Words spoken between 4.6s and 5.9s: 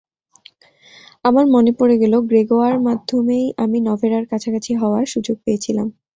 হওয়ার সুযোগ পেয়েছিলাম।